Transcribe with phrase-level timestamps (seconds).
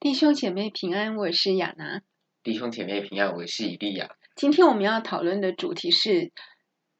[0.00, 2.02] 弟兄姐妹平安，我是亚拿。
[2.44, 4.10] 弟兄姐妹平安，我是以利亚。
[4.36, 6.30] 今天我们要讨论的主题是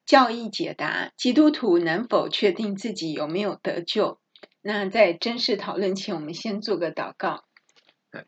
[0.05, 4.19] 教义解答：基督徒能否确定自己有没有得救？
[4.61, 7.45] 那在正式讨论前，我们先做个祷告。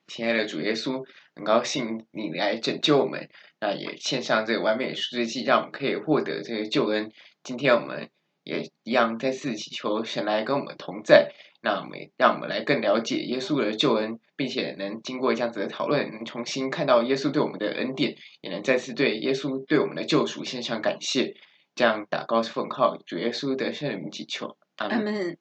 [0.07, 1.03] 亲爱的主耶稣，
[1.35, 3.29] 很高兴你来拯救我们，
[3.59, 7.11] 那也献上这个完美的赎罪祭，让我们可以获得这个救恩。
[7.43, 8.09] 今天我们
[8.45, 11.33] 也一样再次祈求神来跟我们同在。
[11.63, 21.35] 那我们让我们来更了解耶稣的救恩，并且能经过这样子的讨论，能重新看到耶稣对我们的恩典，也能再次对耶稣对我们的救赎献上感谢。
[21.75, 25.37] 这样打告是奉号主耶稣的圣名祈求，阿门。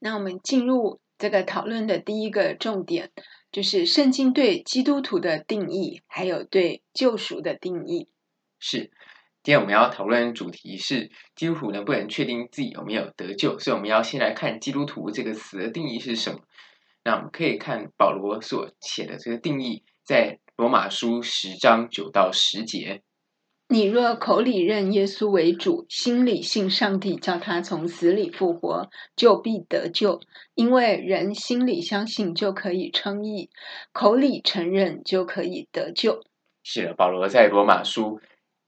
[0.00, 3.10] 那我们进入这个讨论的第一个重点，
[3.50, 8.08] 就是圣经对基督徒的定义，还有对救赎的定义。
[8.58, 8.90] 是。
[9.44, 16.38] 今天我们要讨论的主题是基督徒能不能确定自己有没有得救，所以我们要先来看基督徒这个词的定义是什么。
[17.02, 23.02] 那我们可以看保罗所写的这个定义，在罗马书十章九到十节：
[23.66, 30.20] 你若口里认耶稣为主，心里信上帝叫他从死里复活，就必得救。
[30.54, 33.50] 因为人心里相信就可以称义，
[33.92, 36.22] 口里承认就可以得救。
[36.62, 38.20] 是的，保罗在罗马书。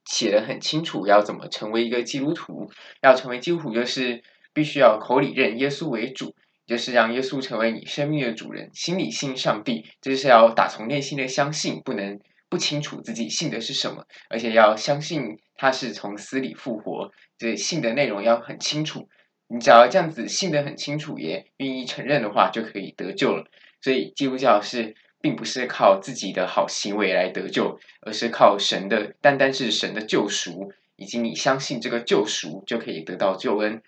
[0.04, 2.70] 写得很清楚，要怎么成为一个基督徒？
[3.02, 6.34] 要成为基督徒，就是必须要口里认耶稣为主，
[6.66, 17.10] 就是让耶稣成为你生命的主人，心里信上帝，就是要打从内心的相信，不能不清楚自己信的是什么，而且要相信他是从死里复活。
[17.38, 19.08] 这信的内容要很清楚，
[19.48, 23.44] 你只要这样子信得很清楚，也愿意承认的话，就可以得救了。
[23.80, 24.94] 所以基督教是。
[25.24, 33.82] 并不是靠自己的好行为来得救，而是靠神的，单单是神的救赎，以及你相信这个救赎就可以得到救恩。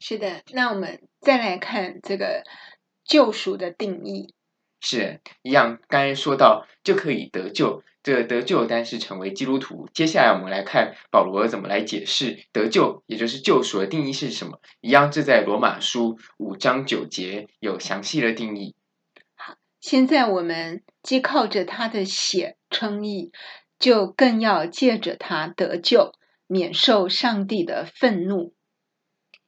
[0.00, 2.42] 是的，那我们再来看这个
[3.04, 4.34] 救赎的定义，
[4.80, 5.78] 是一样。
[5.86, 9.88] 刚才说到就可以得救，这个得救但是成为基督徒。
[9.94, 14.58] 接下来我们来看保罗怎么来解释得救，也就是救赎的定义是什么。
[14.80, 18.74] 一样，这在罗马书五章九节有详细的定义。
[19.82, 23.32] 现在我们既靠着他的血称义，
[23.80, 26.12] 就更要借着他得救，
[26.46, 28.54] 免受上帝的愤怒。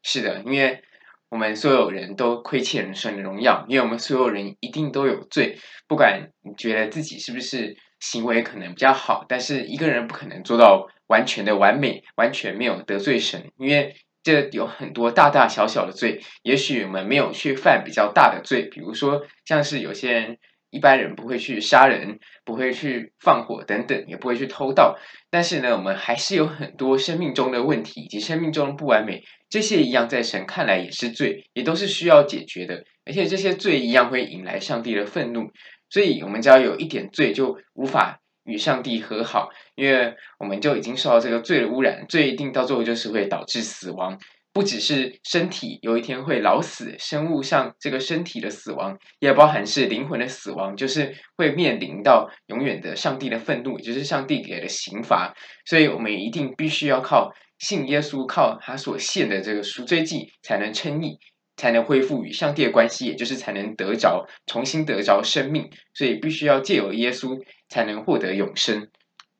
[0.02, 0.82] 是的，因为
[1.28, 5.56] 我们所有人都亏欠了神的荣耀，因为我们所有人一定都有罪。
[5.86, 13.94] 不管你觉得自己是不是行为可能比较好，但是一个人不可能做到完全的完美，完全没有得罪神，因为。
[14.24, 20.38] 这有很多大大小小的罪，也许我们没有去犯比较大的罪，比如说像是有些人
[20.70, 24.96] 一般人不会去杀人，不会去放火等等，也不会去偷盗。
[25.30, 32.82] 但是呢，我们还是有很多生命中的问题以及生命中的不完美，这些一样在神看来也是罪，也都是需要解决的。
[33.04, 35.50] 而且这些罪一样会引来上帝的愤怒，
[35.90, 38.22] 所以我们只要有一点罪就无法。
[38.44, 44.18] 与上帝和好，因为我们就已经受到这个罪的污染，罪一定到最后就是会导致死亡，
[44.52, 55.34] 不只是身体有一天会老死，生物上这个身体的死亡，也包含是灵魂的死亡，就是会面临到永远的上帝的愤怒，也就是上帝给的刑罚。
[55.64, 61.18] 所以，我们一定必须要靠信耶稣，靠他所献的这个赎罪祭，才能称义。
[61.56, 67.40] 才能恢复与上帝的关系，也就是才能得着重新得着生命，所以必须要借由耶稣
[67.74, 68.88] 才能获得永生。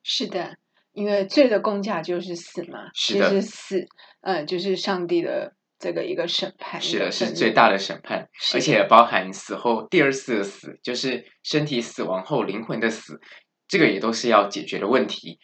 [0.02, 0.56] 是的，
[0.90, 3.86] 因为罪的工价就是死嘛，是的，就是死，
[4.22, 6.80] 嗯，就是上帝的这个一个审判。
[6.80, 13.20] 是的，是最大的审判，而且包含死后第二次的死，就是身体死亡后灵魂的死，
[13.68, 15.38] 这个也都是要解决的问题。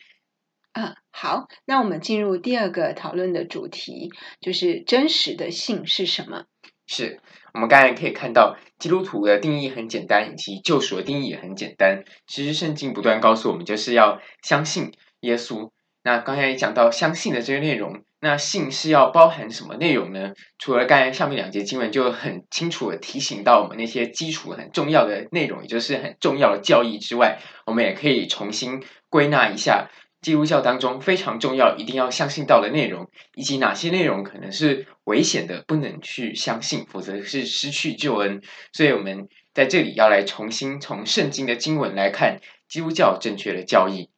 [0.73, 6.47] 嗯，好，那我们进入第二个讨论的主题，就是真实的性是什么？
[6.89, 7.21] 是
[7.55, 12.05] 我们刚才可以看到，基督徒的定义很简单，以及救赎的定义也很简单。
[12.27, 15.71] 其实圣经不断告诉我们，就是要相信耶稣。
[16.03, 20.33] 那刚才也讲到相信的这些内容，那信是要包含什么内容呢？
[20.59, 29.91] 除了刚才上面两节经文就很清楚的提醒到我们那些基础很重要的内容，也就是很重要的教义之外，我们也可以重新归纳一下。
[30.21, 38.43] 基督教当中非常重要，一定要相信到的内容，以及哪些内容可能是危险的，不能去相信，否则是失去救恩。
[38.73, 44.11] 所以，我们在这里要来重新从圣经的经文来看基督教正确的教义。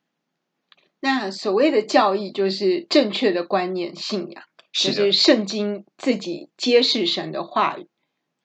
[1.00, 7.86] 那所谓的教义，就是正确的观念、信仰，是就是圣经自己揭示神的话语。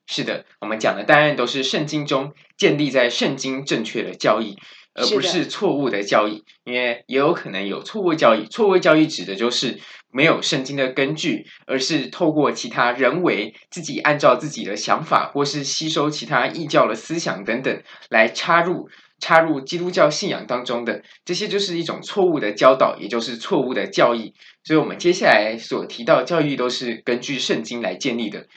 [0.05, 4.57] 是的，我们讲的当然都是圣经中建立在圣经正确的教义。
[4.97, 8.45] 而不是错误的教义，因为也有可能有错误教义。
[8.47, 9.79] 错误教义指的就是
[10.11, 18.89] 没有圣经的根据，而是透过其他人为自己按照自己的想法，或是吸收其他异教的思想等等来插入
[19.19, 24.33] 插入基督教信仰当中的，这些就是一种错误的教导，也就是错误的教义。
[24.63, 28.47] 所以，我们接下来所提到教育都是根据圣经来建立的。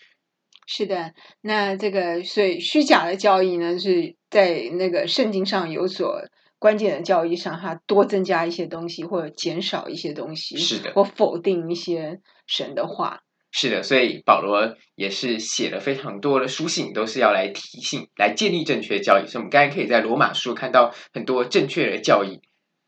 [0.66, 6.22] 是的，那这个所以虚假的教义呢，是在那个圣经上有所
[6.58, 13.22] 关键的教义上，它多增加一些东西，或者减少一些东西，是的，或否定一些神的话。
[13.50, 19.26] 是的，所以保罗也是写了非常多的书信，都是要来提醒、来建立正确的教义。
[19.26, 22.40] 所以，我们刚才可以在罗马书看到很多正确的教义。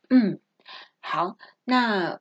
[0.09, 0.39] 嗯，
[1.01, 1.35] 好，
[1.65, 2.19] 那。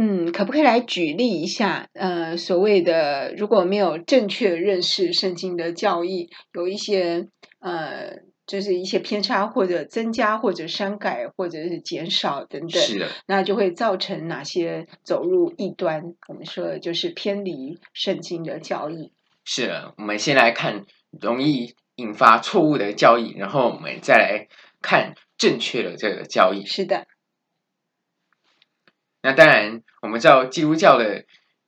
[0.00, 1.88] 嗯，可不可以来举例一下？
[1.92, 7.26] 呃，所谓的如果没有正确认识圣经的教义，有一些
[7.58, 8.18] 呃，
[8.48, 16.14] 就是一些偏差，或者增加，或者删改，或者是减少等等，是的，那就会造成哪些走入异端？
[16.26, 19.12] 我们说的就是偏离圣经的教义。
[19.44, 20.86] 是的，我们先来看
[21.20, 24.48] 容易引发错误的教义，然后我们再来
[24.80, 26.64] 看正确的这个教义。
[26.64, 27.06] 是的。
[29.20, 31.26] 那当然，我们知道基督教的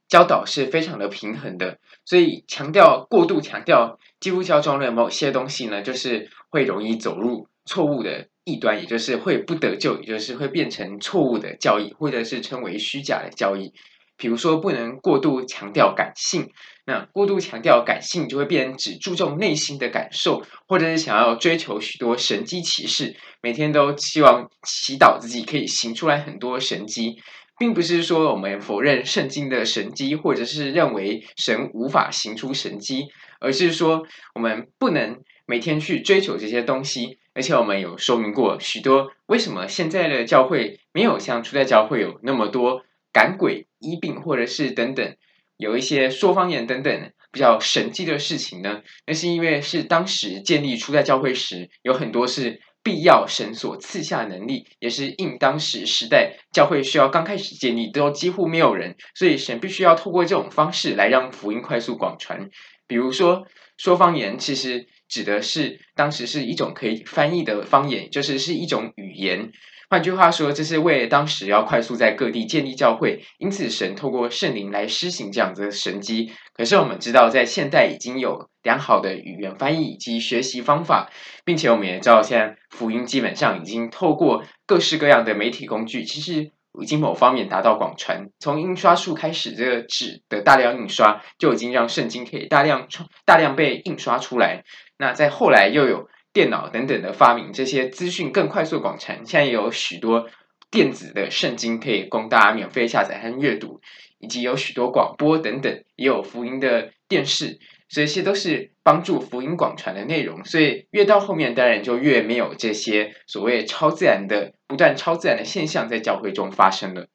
[0.09, 13.73] 教导是非常的平衡的，所以强调过度强调基督教中的某些东西呢，就是会容易走入错误的异端，也就是会不得救，也就是会变成错误的教义，或者是称为虚假的教义。
[14.17, 16.50] 比如说，不能过度强调感性，
[16.85, 27.17] 那过度强调感性就会变成只注重内心的感受，或者是想要追求许多神迹奇事，每天都希望祈祷自己可以行出来很多神迹。
[27.58, 33.08] 并不是说我们否认圣经的神迹，或者是认为神无法行出神迹，
[33.38, 34.03] 而是说
[34.35, 35.19] 我们不能
[35.50, 37.19] 每天去追求这些东西。
[37.35, 42.82] 而且我们有说明过许多，为什么现在的教会没有像初代教会有那么多
[43.12, 45.17] 赶鬼、医病，或者是等等
[45.56, 48.82] 有一些说方言等等比较神迹的事情呢？
[49.06, 52.61] 那是因为是当时建立初代教会时，有很多是。
[52.82, 62.49] 必要神所赐下能力，也是应当时时代教会需要刚开始建立，都几乎没有人，所以神必须要透过这种方式来让福音快速广传。
[62.87, 63.46] 比如说，
[63.76, 69.51] 说方言，其实指的是当时是一种可以翻译的方言，就是是一种语言。
[69.91, 76.31] 换句话说，这是为了当时要快速在各地建立教会，因此神透过圣灵来施行这样子的神迹。
[76.55, 81.11] 可是我们知道，在现代已经有良好的语言翻译以及学习方法，
[81.45, 88.28] 并且我们也知道，现在福音基本上已经透过各式各样的媒体工具，其实已经某方面达到广传。
[88.38, 92.87] 从印刷术开始，这个纸的大量印刷就已经让圣经可以大量
[93.25, 94.64] 大量被印刷出来。
[94.99, 96.08] 那在后来又有。
[96.32, 99.26] 电脑等等的发明，这些资讯更快速广传。
[99.26, 100.28] 现在也有许多
[100.70, 103.81] 电子的圣经可以供大家免费下载和阅读，
[104.20, 107.58] 以及有许多广播等等，也有福音的电视，
[107.88, 110.44] 所以这些都是帮助福音广传的内容。
[110.44, 117.08] 所以越到后面，当然就越没有这些所谓超自然的、不断超自然的现象在教会中发生了。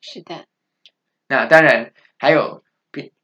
[0.00, 0.44] 是的，
[1.26, 2.62] 那当然还有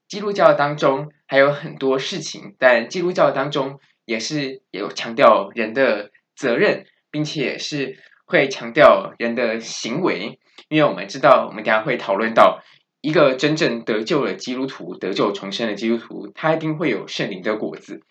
[0.09, 3.79] 基督教当中还有很多事情，但基督教当中。
[4.07, 10.39] 也是有强调人的责任，并且是会强调人的行为，
[10.69, 12.63] 因为我们知道，我们等下会讨论到
[13.01, 18.03] 一个真正得救的基督徒、得救重生的基督徒，他一定会有圣灵的果子。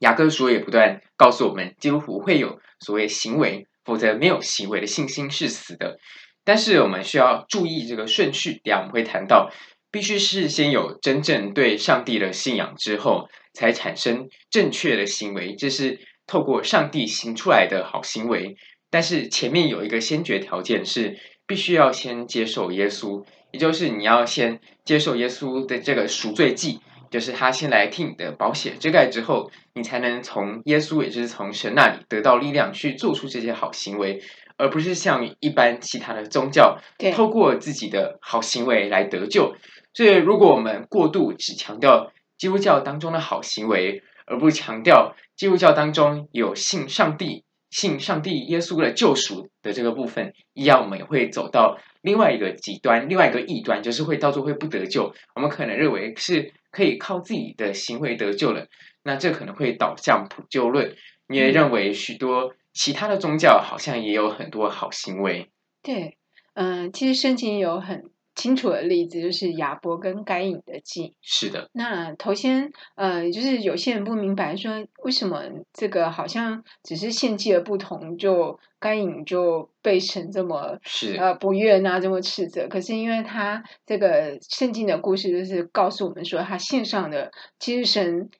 [0.00, 5.98] 雅各书也不断告诉我们，基督徒会有所谓行为，否则没有行为的信心是死的。
[6.44, 9.50] 但是我们需要注意这个顺序，等下我们会谈到，
[9.90, 13.28] 必须是先有真正对上帝的信仰之后。
[13.54, 18.56] 才产生正确的行为，这是透过上帝行出来的好行为。
[18.88, 26.80] 但是前面有一个先决条件是，必须要先接受耶稣，也就是你要先接受耶稣的这个赎罪祭，
[27.12, 34.20] 就是他先来替你的保险遮盖之后，你才能从耶稣，也就是从神那里得到力量去做出这些好行为，
[34.56, 36.78] 而不是像一般其他的宗教，
[37.14, 39.54] 透过自己的好行为来得救。
[39.92, 55.12] 所以，如果我们过度只强调，基督教当中的好行为，而不强调基督教当中有信上帝、信上帝耶稣的救赎的这个部分，一样我们也会走到另外一个极端、另外一个异端，就是会到最后会不得救。
[55.34, 58.66] 我们可能认为是可以靠自己的行为得救了，
[59.04, 60.96] 那这可能会导向普救论。
[61.28, 65.50] 你也认为许多其他的宗教好像也有很多好行为。
[65.82, 66.18] 对，
[66.54, 71.14] 嗯，其实圣经有很清楚的例子就是亚伯跟该隐的祭。
[71.20, 71.68] 是的。
[71.72, 82.68] 那头先呃，就是有些人不明白说，为什么这个好像只是献祭的不同，就该隐就被神这么是呃不悦呐，这么斥责。
[82.68, 88.30] 可是因为他这个圣经的故事就是告诉我们说，他献上的其实神。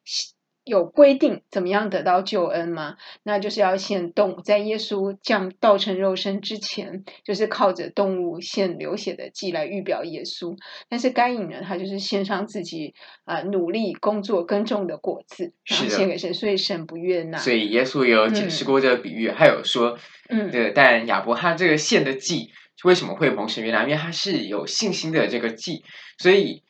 [0.64, 2.96] 有规定怎么样得到救恩吗？
[3.24, 10.56] 那就是要献动物，在耶稣降道成肉身之前，就是靠着动物献流血的祭来预表耶稣。
[10.88, 17.38] 但是该隐呢，他就是献上自己啊、呃、努力工作耕种的果子，然后献给神，所以神不悦纳。
[17.38, 22.52] 所以耶稣也有解释过这个比喻，还、嗯、有说，嗯，对但亚伯他这个献的祭
[22.84, 23.82] 为什么会蒙神悦纳？
[23.82, 25.82] 因为他是有信心的这个祭，
[26.18, 26.62] 所以。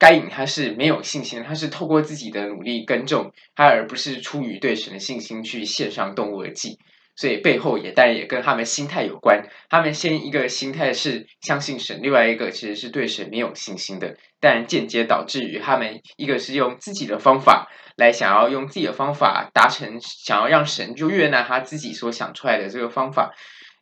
[0.00, 6.78] 该隐他是没有信心，他是透过自己的努力耕种，他而不是出于对神的信心去献上动物的祭，
[7.16, 9.46] 所以背后也当然也跟他们心态有关。
[9.68, 23.34] 他们先一个心态是相信神，另外一个其实是对神没有信心的，但间接导致于他们一个是用自己的方法来想要用自己的方法达成，想要让神就悦纳他自己所想出来的这个方法，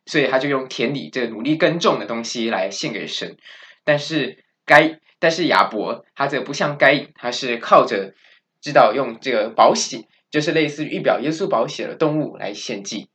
[0.05, 3.37] 所以他就用田里这个努力耕种的东西来献给神，
[3.85, 4.99] 但是该。
[5.19, 8.13] 但是亚伯他则不像该隐，他是靠着
[8.61, 13.09] 知道用这个保险，就是类似于预表耶稣保险的动物来献祭。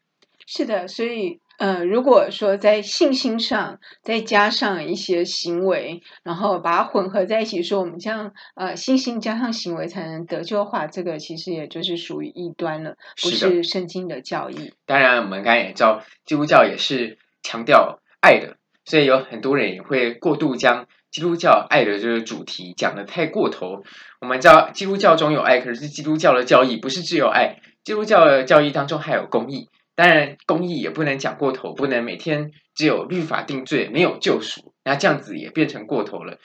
[0.46, 14.74] 是的，所以呃，如果说在信心上再加上一些行为，然后把它混合在一起，说我们这样呃信心加上行为才能得救的话，这个其实也就是属于异端了，不是圣经的教义。
[14.84, 20.86] 当然，我们刚才也知道，基督教也是强调爱的，所以有很多人也会过度将。
[21.14, 23.84] 基督教爱的这个主题讲得太过头，
[24.20, 29.68] 我们知道基督教中有爱，可是基督教的教义不是只有爱，基督教的教义当中还有公义。
[29.94, 36.38] 当然，公义也不能讲过头，不能每天只有律法定罪，没有救赎，那这样子也变成过头了。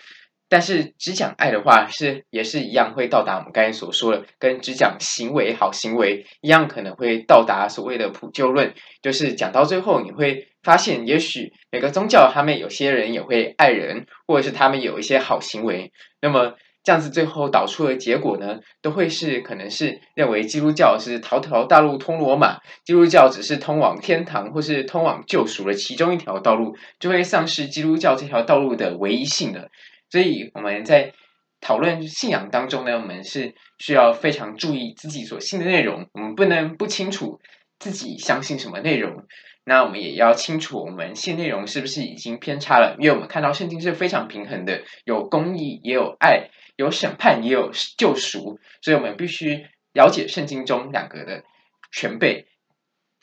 [0.50, 29.70] 但是只讲爱的话，是也是一样会到达我们刚才所说的，跟只讲行为好行为一样，可能会到达所谓的普救论，就是讲到最后你会发现，也许每个宗教他们有些人也会爱人，或者是他们有一些好行为，那么这样子最后导出的结果呢，都会是可能是认为基督教是条条大路通罗马，基督教只是通往天堂或是通往救赎的其中一条道路，就会丧失基督教这条道路的唯一性了。
[30.10, 31.14] 所以我们在
[31.62, 36.08] 讨论信仰当中呢，我们是需要非常注意自己所信的内容。
[36.14, 37.40] 我们不能不清楚
[37.78, 39.26] 自己相信什么内容，
[39.66, 42.96] 那我们也要清楚我们信内容是不是已经偏差了。
[42.98, 48.58] 因为我们看到圣经是非常平衡的，有公义，也有爱，有审判，也有救赎。
[48.82, 51.44] 所以我们必须了解圣经中两个的
[51.92, 52.48] 全备。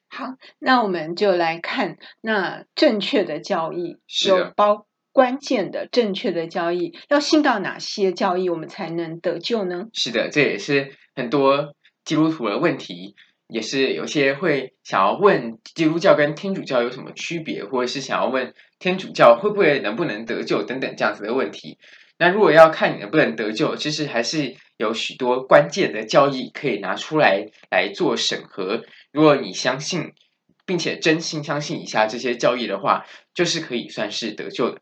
[0.09, 4.87] 好，那我们就来看那正确的教义有包。
[5.17, 9.87] 关键的、正确的交易，要信到哪些交易，我们才能得救呢？
[9.95, 13.15] 是的，这也是很多基督徒的问题，
[13.49, 21.79] 也是有些会想要问基督教跟天主教有什么区别，或者是想要问天主教会不会能不能得救等等这样子的问题。
[22.19, 28.83] 那如果要看你能不能得救，其实还是有许多关键的交易可以拿出来来做审核。
[29.13, 30.13] 如果你相信，
[30.67, 34.81] 并且真心相信以下这些交易的话，就是可以算是得救的。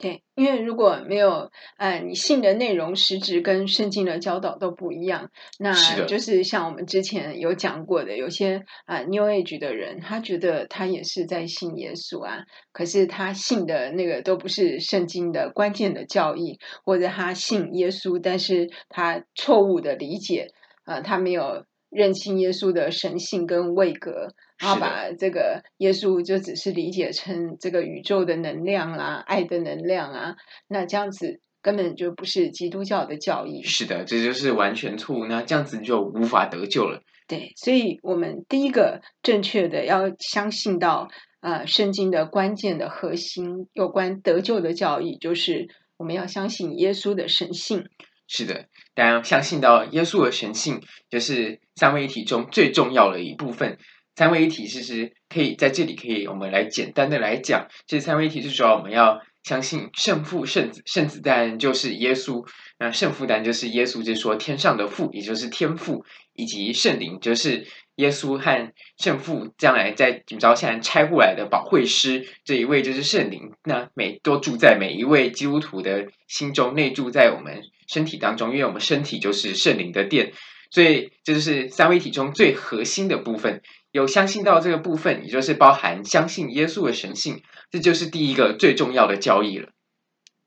[0.00, 5.74] 对，因为如果没有，呃，你信的内容实质跟圣经的教导都不一样，那
[6.06, 20.46] 就是像我们之前有讲过的，有些啊、呃、New Age 的人，他觉得他也是在信耶稣啊，可是他信的那个都不是圣经的关键的教义，或者他信耶稣，但是他错误的理解，
[20.84, 24.28] 啊、呃，他没有认清耶稣的神性跟位格。
[24.60, 30.36] 然后把这个耶稣就只是理解成这个宇宙的能量啦、爱的能量啊，
[30.68, 33.62] 那这样子根本就不是基督教的教义。
[33.62, 35.24] 是的，这就是完全错误。
[35.24, 37.02] 那这样子就无法得救了。
[37.26, 41.08] 对，所以我们第一个正确的要相信到
[41.40, 47.86] 呃圣经的关键的核心有关得救的教义，就是我们要相信耶稣的神性。
[48.26, 53.78] 是的，当然相信到耶稣的神性，就是三位一体中最重要的一部分。
[54.20, 62.46] 三位一体其实可以在这里可以，我们来简单的来讲，这三位一体是主要我们要相信圣父、圣子，圣子当然就是耶稣，
[62.78, 80.34] 那圣父当然就是耶稣，就是说天上的父，也就是天父，以及圣灵，就是耶稣和圣父将来在怎么着现在拆过来的保惠师，这一位就是圣灵，那每都住在每一位基督徒的心中，内住在我们身体当中，因为我们身体就是圣灵的殿，
[80.70, 83.62] 所以这就是三位一体中最核心的部分。
[83.92, 89.70] 有相信到这个部分，也就是包含相信耶稣的神性，这就是第一个最重要的交易了。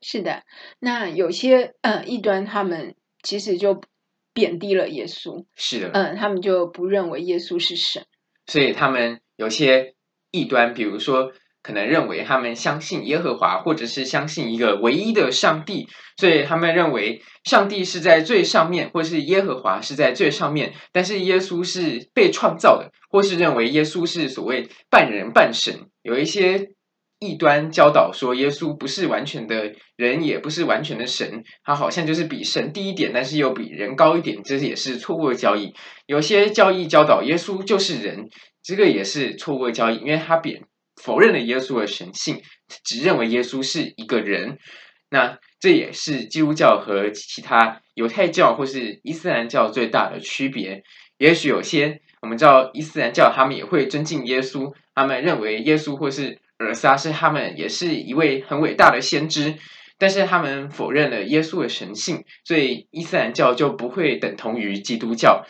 [0.00, 0.42] 是的，
[0.80, 3.80] 那有些呃异端他们其实就
[4.32, 8.04] 贬低了耶稣，是的，嗯、呃，他们就不认为耶稣是神，
[8.46, 9.94] 所以他们有些
[10.30, 11.32] 异端，比如说。
[11.64, 25.88] 可能认为他们相信耶和华，或者是相信一个唯一的上帝，所以他们认为上帝是在最上面，或是耶和华是在最上面，但是耶稣是被创造的，或是认为耶稣是所谓半人半神。
[26.02, 26.68] 有一些
[27.18, 35.72] 异端教导说，耶稣不是完全的人，也不是完全的神，他好像就是比神低一点，但是又比人高一点，这也是错误的教义。
[36.04, 38.28] 有些教义教导耶稣就是人，
[38.62, 40.64] 这个也是错误的教义，因为他贬。
[41.04, 42.40] 否认了耶稣的神性，
[42.82, 44.58] 只认为耶稣是一个人。
[45.10, 50.82] 那这也是基督教和其他犹太教或是伊斯兰教最大的区别。
[51.18, 59.56] 也许有些我们知道伊斯兰教，他们也会尊敬耶稣，他们认为耶稣或是尔撒是他们也是一位很伟大的先知。
[59.98, 65.44] 但是他们否认了耶稣的神性，所以伊斯兰教就不会等同于基督教。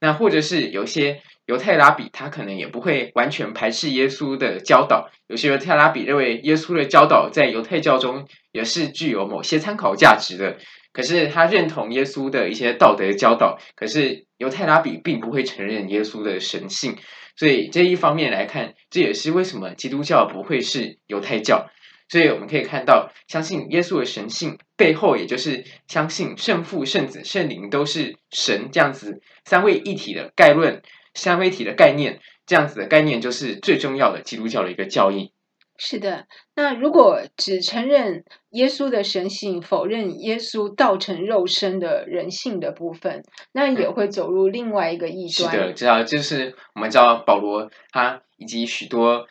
[0.00, 1.22] 那或者是有些。
[1.48, 10.58] 犹太拉比他可能也不会完全排斥耶稣的教导，有些犹太拉比认为耶稣的教导在犹太教中也是具有某些参考价值的。
[10.92, 16.96] 可是他认同耶稣的一些道德教导，可是犹太拉比并不会承认耶稣的神性。
[17.34, 21.70] 所以这一方面来看，这也是为什么基督教不会是犹太教。
[22.10, 30.82] 所以我们可以看到，相信耶稣的神性背后，也就是相信圣父、圣子、圣灵都是神这样子三位一体的概论。
[31.18, 35.32] 三位一体的概念，这样子的概念就是最重要的基督教的一个教义。
[35.76, 43.22] 是的，那如果只承认耶稣的神性，否认耶稣道成肉身的人性的部分，
[43.52, 45.52] 那也会走入另外一个异端。
[45.52, 49.28] 是的，知道就是我们知道保罗他以及许多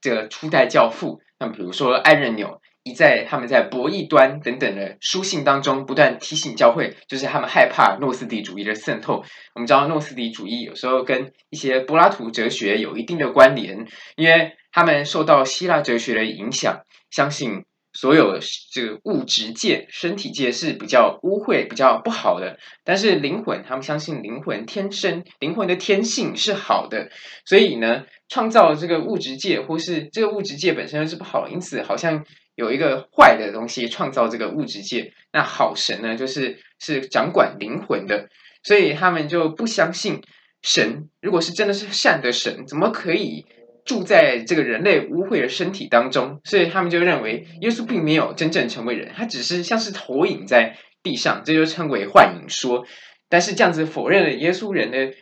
[0.00, 2.60] 这个初代教父，那比如说艾任纽。
[2.92, 9.22] 在他们在博弈端等等的书信当中，不断提醒教会，就是他们害怕诺斯底主义的渗透。
[9.54, 16.80] 我们知道诺斯底主义有时候跟一些柏拉图哲学有一定的关联，因为他们受到希腊哲学的影响，
[17.10, 18.38] 相信所有
[18.72, 27.10] 这个物质界、身体界是比较污秽、比较不好的，但是灵魂，他们相信灵魂天生、灵魂的天性是好的，
[27.44, 32.24] 所以呢，创造这个物质界或是这个物质界本身是不好，因此好像。
[32.58, 38.28] 有一个坏的东西创造这个物质界，那好神呢，就是是掌管灵魂的，
[38.64, 40.22] 所以他们就不相信
[40.60, 41.08] 神。
[41.22, 43.46] 如果是真的是善的神，怎么可以
[43.84, 46.40] 住在这个人类污秽的身体当中？
[46.42, 52.84] 所以他们就认为耶稣并没有真正成为人，他只是像是投影在地上，这就称为幻影说。
[53.28, 55.12] 但是这样子否认了耶稣人的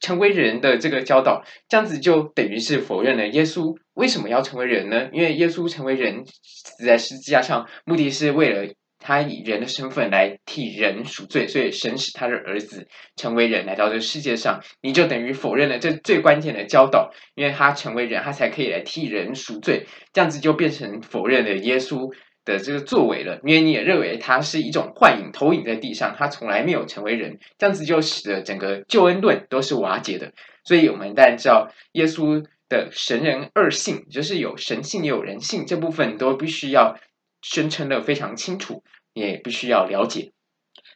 [0.00, 5.08] 成为人的这个教导，这样子就等于是否认了耶稣为什么要成为人呢？
[5.12, 22.12] 因为耶稣成为人死在十字架上，目的是为了他以人的身份来替人赎罪，所以神使他的儿子成为人来到这世界上，你就等于否认了这最关键的教导，因为他成为人，他才可以来替人赎罪，这样子就变成否认了耶稣
[22.48, 30.32] 的这个作为了，因为你也认为他是一种幻影投影在地上，他从来没有成为人，这样子就使得整个救恩论都是瓦解的。
[30.64, 36.98] 所以，我们当然知道耶稣的神人二性，就是有神性也有人性，这部分都必须要
[37.42, 38.82] 宣称的非常清楚，
[39.12, 40.32] 也必须要了解。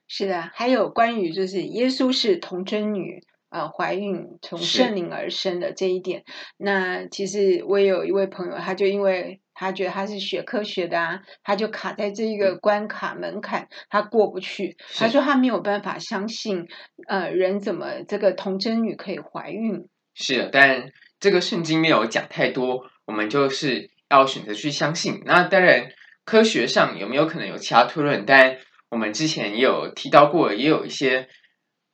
[0.09, 6.25] 是的，还有关于就是耶稣是童贞女、呃，怀孕从圣灵而生的这一点，
[6.57, 9.41] 那其实我也有一位朋友，他就因为。
[9.55, 14.77] 他觉得他是学科学的啊，他就卡在这一个关卡门槛，他过不去。
[14.97, 16.67] 他说他没有办法相信，
[17.07, 19.87] 呃，人怎么这个童贞女可以怀孕？
[20.15, 25.23] 是，但这个圣经没有讲太多，我们就是要选择去相信。
[25.27, 25.93] 那当然，
[26.25, 28.25] 科学上有没有可能有其他推论？
[28.27, 28.57] 但
[28.89, 31.29] 我们之前也有提到过，也有一些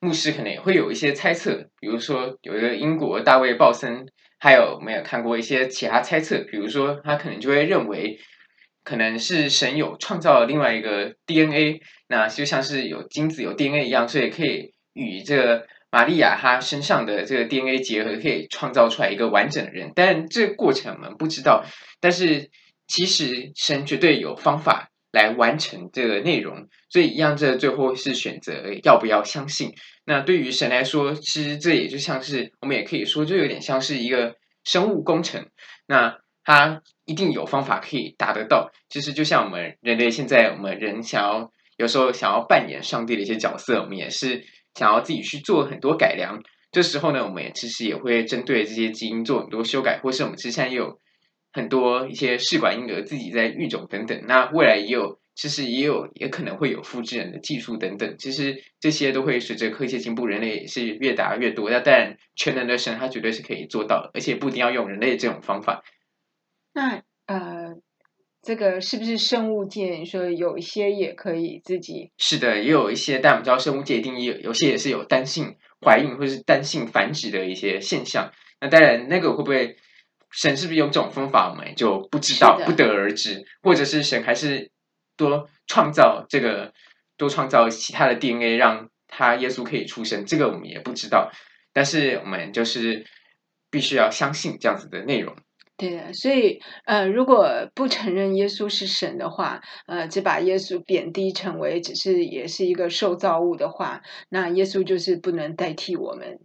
[0.01, 4.07] 牧师可能也会有一些猜测，比如说有一个英国大卫鲍森。
[4.41, 6.39] 还有没有看过一些其他猜测？
[6.49, 8.21] 比如说，他可能就会认为，
[8.85, 19.91] 可能是神有创造了另外一个 DNA，那就像是有精子有 DNA 一样，所以可以与这个玛利亚她身上的这个 DNA 结合，可以创造出来一个完整的人。
[19.97, 21.65] 但这个过程我们不知道。
[22.01, 22.49] 但是
[22.87, 29.73] 其实神绝对有方法来完成这个内容，所以一样，这最后是选择要不要相信。
[30.05, 35.49] 那对于神来说，其实这也就像是我们也可以说，就有点像是一个生物工程。
[35.87, 38.71] 那它一定有方法可以达得到。
[38.89, 44.45] 其实就像我们人类现在，我们人想要有时候想要扮演上帝的一些角色，我们也是
[44.75, 46.43] 想要自己去做很多改良。
[46.71, 50.99] 这时候呢，我们也其实也会针对这些基因做很多修改，或是我们之前也有
[51.53, 54.23] 很多一些试管婴儿自己在育种等等。
[54.27, 58.17] 那未来也有其实也有也可能会有复制人的技术等等。
[58.19, 61.71] 其实这些都会随着科技进步，人类也是越打越多。
[61.71, 65.83] 那当然，全能的神他绝对是可以做到的，而且不一定要用人类这种方法。
[66.73, 67.77] 那呃。
[68.41, 69.97] 这个是不是生物界？
[69.97, 72.13] 你说有一些也可以自己？
[72.17, 78.33] 是的，也有一些，但我们知道生物界一定有，有些也是有单性怀孕或是单性繁殖的一些现象。
[78.61, 79.77] 那当然，那个会不会
[80.31, 83.45] 神是不是用这种方法，我们就不知道，不得而知。
[83.63, 84.71] 或者是神还是
[85.17, 86.73] 多创造这个，
[87.17, 91.31] 多创造其他的 DNA，让他耶稣可以出生，这个我们也不知道。
[91.73, 93.07] 但是我们就是
[93.71, 95.35] 必须要相信这样子的内容。
[95.77, 106.41] 对的，所以呃，如果不承认耶稣是神的话，呃，只把耶稣贬低成为只是也是一个受造物的话，那耶稣就是不能代替我们，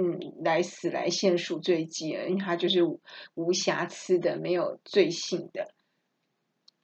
[0.00, 3.00] 嗯，来死来献赎罪祭了，因为他就是无，
[3.34, 5.74] 无瑕疵的，没有罪性的。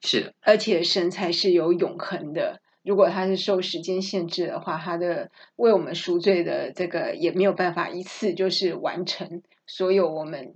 [0.01, 2.59] 是的，而且神才是有永恒的。
[2.83, 9.41] 如果他是受时间限制的话，他的为我们赎罪的这个也没有办法一次就是完成。
[9.65, 10.53] 所有我们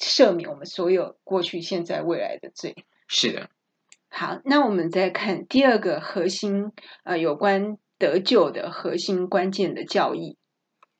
[0.00, 2.74] 赦免我们所有过去、现在、未来的罪。
[3.06, 3.48] 是的。
[4.08, 6.72] 好，那我们再看第二个核心，
[7.04, 10.36] 呃，有关得救的核心关键的教义。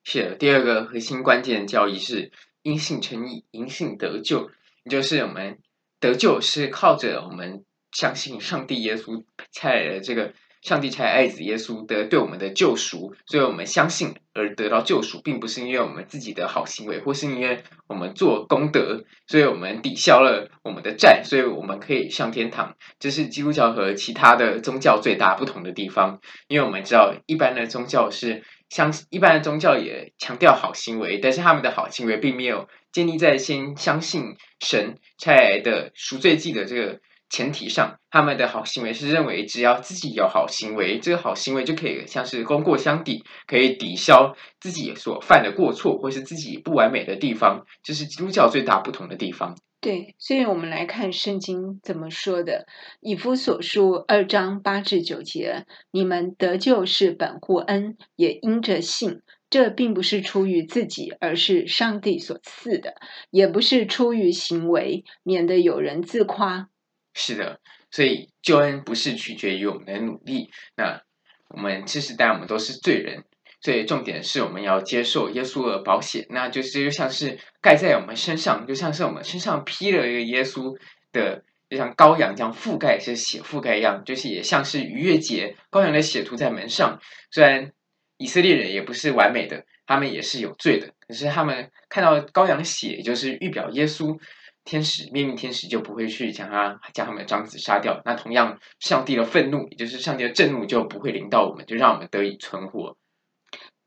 [0.05, 2.33] 是，第二个核心关键教义是
[2.63, 4.51] 因信称义，因信得救，
[4.91, 5.59] 就是我们
[5.99, 10.33] 得救是靠着我们相信上帝耶稣差来的这个。
[10.63, 22.77] 上帝差爱子耶稣的对我们的救赎，所以我们相信而得到救赎，并不是因为我们自己的好行为，或是因为我们做功德，所以我们抵消了我们的债，所以我们可以上天堂。
[22.99, 37.01] 这是基督教和其他的宗教最大不同的地方，因为我们知道一般的宗教是相一般的宗教也强调好行为，但是他们的好行为并没有建立在先相信神差来的赎罪祭的这个。
[37.33, 47.65] 前提上，他们的好行为是认为，只要自己有好行为，这个好行为就可以像是功过相抵，可以抵消自己所犯的过错，或是自己不完美的地方。
[47.85, 49.55] 这是基督教最大不同的地方。
[49.81, 52.67] 对，所以我们来看圣经怎么说的，
[53.01, 59.23] 《以弗所书》二章八至九节：你们得救是本乎恩，也因着信。
[59.49, 62.91] 这并不是出于自己，而是上帝所赐的；
[63.31, 66.69] 也不是出于行为，免得有人自夸。
[67.15, 70.51] 是的，所以救恩不是取决于我们的努力。
[70.77, 71.03] 那
[71.49, 73.25] 我们其实，当然我们都是罪人，
[73.61, 80.77] 所以重点是我们要接受耶稣的保险，那就是就像是盖在我们身上，就像是我们身上披了一个耶稣
[81.13, 87.01] 的，就像羔羊这样覆盖，是血覆盖一样，就是也像是逾越节羔羊的血涂在门上。
[87.31, 87.73] 虽然
[88.17, 94.19] 以色列人也不是完美的，他们也是有罪的，可是他们看到羔羊血，就是预表耶稣。
[94.63, 98.03] 天使灭命天使就不会去将他将他们的长子杀掉。
[98.05, 102.95] 那同样，上帝的愤怒，也就是上帝的震怒，就不会临到我们，就让我们得以存活。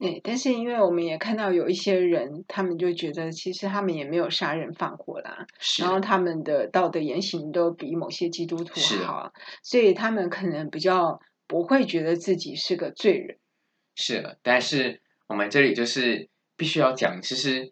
[0.03, 5.47] 对，但是因为我们也看到有一些人，他们就觉得其实他们也没有杀人放火啦，
[5.79, 13.37] 然后他们的道德言行都比某些基督徒好，所以他们可能比较不会觉得自己是个罪人。
[13.95, 17.71] 是的，但是我们这里就是必须要讲，其实。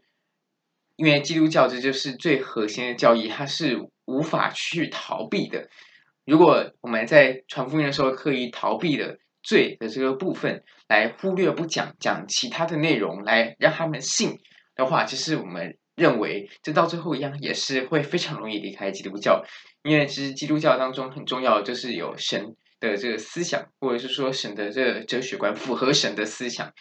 [0.98, 5.68] 因为基督教这就是最核心的教义，它是无法去逃避的。
[6.26, 14.40] 如果我们在传福音的时候刻意逃避了罪的这个部分，来忽略不讲，讲其他的内容来让他们信
[14.76, 19.44] 的话，其实我们认为这到最后一样也是会非常容易离开基督教。
[19.84, 26.72] 因为其实基督教当中很重要就是有神的这个思想，或者是说神的这个哲学观符合神的思想。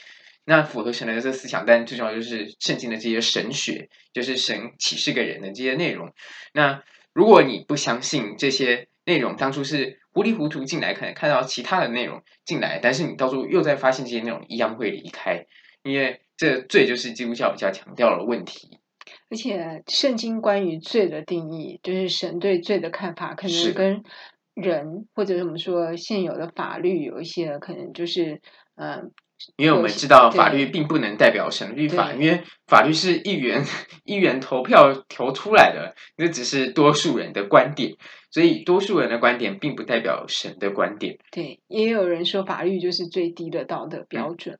[0.46, 6.12] 那符合神的这个思想，但最重要就是圣经的这些神学，就是神启示给人的这些内容。
[6.54, 15.46] 那如果你不相信这些内容，当初是糊里糊涂进来，可能看到其他的内容进来，但是你到时候又在发现这些内容一样会离开，
[15.82, 18.78] 因为这罪就是基督教比较强调的问题。
[19.28, 24.02] 而且圣经关于罪的定义，就是神对罪的看法，可能跟
[24.54, 28.40] 人或者我们说现有的法律有一些可能就是
[28.76, 28.90] 嗯。
[28.92, 29.02] 呃
[29.56, 33.64] 因为我们知道法律并不能代表神律法，因为法律是议员
[34.04, 37.94] 议员投票投出来的，那只是多数人的观点，
[38.30, 41.18] 所以多数人的观点并不代表神的观点。
[41.30, 44.56] 对，也有人说法律就是最低的道德标准。
[44.56, 44.58] 嗯、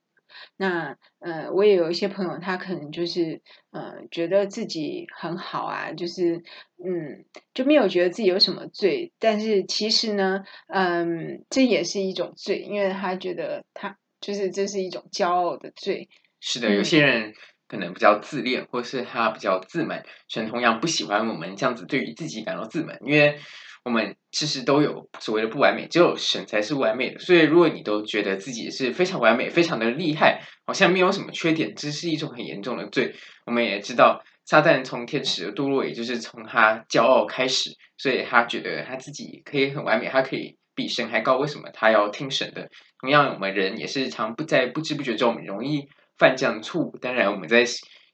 [0.57, 6.43] 那呃，我也有一些朋友，他可能就是呃，觉得自己很好啊，就是
[6.83, 13.99] 嗯，就没有觉得自己有什么罪，但是其实呢，嗯，这也是一种罪，因为他觉得他。
[14.21, 16.09] 就是这是一种骄傲的罪。
[16.41, 17.35] 是的，有些人
[17.69, 23.39] 可能比较自恋，或是他比较自满，神同样不喜欢我们这样子对于自己感到自满，因为
[23.85, 27.19] 我们其实都有所谓的不完美，只有神才是完美的。
[27.19, 33.15] 所以，如果你都觉得自己是非常完美、非常的厉害，好像没有什么缺点，这是一种很严重的罪。
[33.47, 41.37] 我们也知道，撒旦从天使的堕落，也就是从他骄傲开始，所以他觉得他自己可以很完美，他可以比神还高。
[41.37, 42.69] 为什么他要听神的？
[43.01, 45.89] 同样，我们人也是常不在不知不觉中容易
[46.19, 46.97] 犯这样的错误。
[46.99, 47.65] 当然，我们在。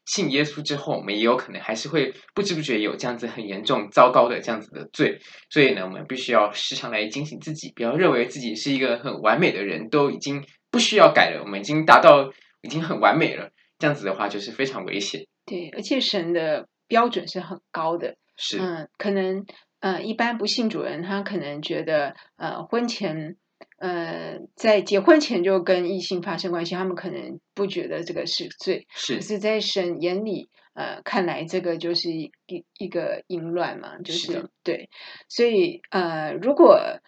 [0.06, 5.18] 信耶稣之后，我们也有可能还是会不知不觉有这样子很严重、糟糕的这样子的罪，
[5.50, 12.30] 所以呢，我们必须要时常来警醒自己，不要认为自己是一个很完美的人，都已经不需要改了，我们已经达到
[12.62, 13.50] 已经很完美了，
[13.80, 15.26] 这样子的话就是非常危险。
[15.44, 19.44] 对，而且神的标准是很高的，是，嗯，可能，
[19.80, 23.36] 呃，一般不信主人他可能觉得，呃，婚前。
[23.78, 29.38] 呃，在结婚前就跟异性发生关系，他们可能不觉得这个是罪，是，可是。
[29.38, 32.30] 在神眼里，呃，看来这个就是一
[32.78, 34.88] 一个淫乱嘛，就是，是对，
[35.28, 37.00] 所以呃，如果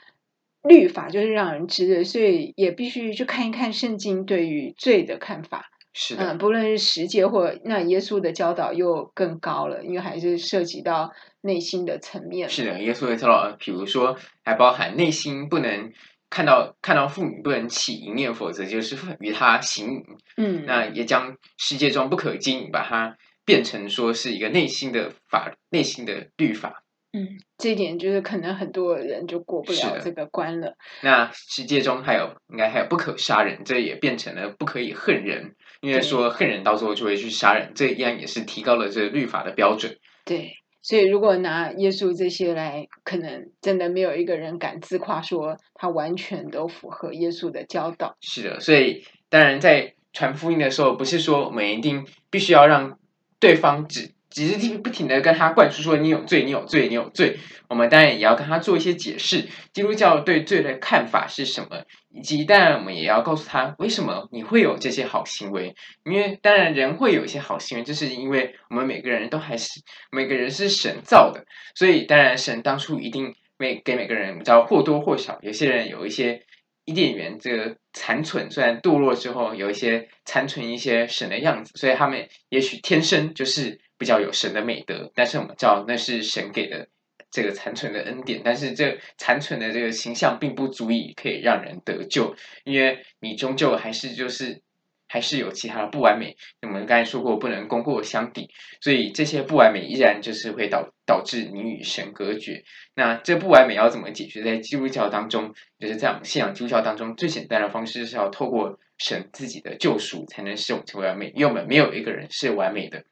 [0.62, 15.92] 律法就是让人知的，所以也必须去看一看圣经对于罪的看法，是的，嗯、呃，不论是十诫或那耶稣的教导又更高了，因为还是涉及到内心的层面，是的，耶稣的教导，比如说还包含内心不能。
[16.30, 20.04] 看到看到妇女不能起淫念，否则就是与她行淫。
[20.36, 26.84] 嗯，那也将世界中不可经营，把它变成说是一个内心的法，内心的律法。
[27.14, 30.74] 嗯，这一点就是可能很多人就过不了这个关了。
[31.00, 39.96] 那世界中还有应该还有不可杀人，这也变成了不可以恨人，因为说恨人到最后就会去杀人，这一样也是提高了这个律法的标准。
[40.26, 40.52] 对。
[40.88, 48.16] 所以，如果拿耶稣这些来，可能真的没有一个人敢自夸说他完全都符合耶稣的教导。
[48.22, 52.98] 是的，所以当然在传福音的时候，不是说我们一定必须要让
[53.38, 54.12] 对方只。
[54.38, 57.36] 只是听不停的跟他灌输说，你有罪，你有罪，你有罪。
[57.68, 61.82] 我们当然也要跟他做一些解释，基督教对罪的看法是什么，
[62.14, 65.74] 以及当然我们也要告诉他为什么你会有这些好行为。
[66.04, 69.80] 因为当然人会有一些好行为，就是因为我们每个人都还是
[70.12, 76.44] 每个人是神造的，所以当然神当初一定每给每个人，知道或多或少，有些人有一些
[76.88, 83.80] 伊甸园这个残存，虽然堕落之后有一些残存一些神的样子，所以他们也许天生就是。
[84.00, 86.86] 比较有神的美德，但是我们知道那是神给的
[87.32, 94.62] 这个残存的恩典，但是这残存的这个形象并不足以可以让人得救，因为你终究还是就是
[95.08, 96.36] 还是有其他的不完美。
[96.62, 98.48] 我们刚才说过不能功过相抵，
[98.80, 102.62] 所以这些不完美依然就是会导导致你与神隔绝。
[102.94, 104.42] 那这不完美要怎么解决？
[104.44, 113.04] 在基督教当中，就是在我们信仰基督教当中最简单的方式是要透过神自己的救赎才能使我们成为完美，因为我们没有一个人是完美的。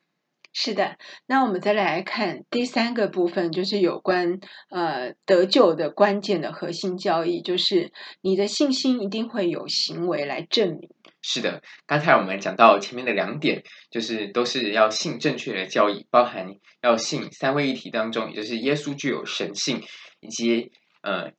[0.59, 10.89] 是的，那我们再来看第三个部分，就是有关呃得救的关键的核心教义，就是你的信心一定会有行为来证明。
[11.29, 16.47] 是的，刚才我们讲到前面的两点，就是都是要信正确的教义，包含
[16.83, 19.83] 要信三位一体当中，也就是耶稣具有神性，
[20.21, 20.71] 以及
[21.03, 21.33] 呃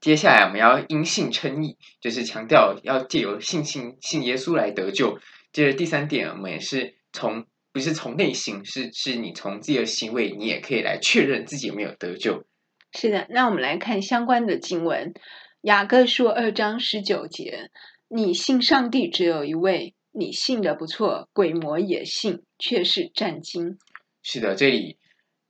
[0.00, 5.18] 接下来我们要因信称义，就是强调要借由信心信耶稣来得救。
[5.52, 7.46] 接着第三点，我们也是从。
[7.74, 12.44] 不是从内心，是是你从自己的行为，你也可以来确认自己有没有得救。
[12.92, 15.12] 是的，那我们来看相关的经文，
[15.62, 17.72] 《雅各书》二章十九节
[18.16, 23.76] ：“你信上帝只有一位，你信的不错，鬼魔也信，却是战惊。”
[24.22, 24.98] 是的，这里